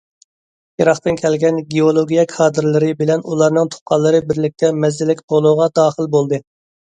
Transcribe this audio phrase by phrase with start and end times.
[0.81, 6.41] يىراقتىن كەلگەن گېئولوگىيە كادىرلىرى بىلەن ئۇلارنىڭ تۇغقانلىرى بىرلىكتە مەززىلىك پولۇغا داخىل بولدى.